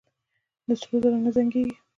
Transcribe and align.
د 0.67 0.69
سرو 0.81 0.97
زرو 1.03 1.17
نه 1.25 1.31
زنګېږي. 1.35 1.75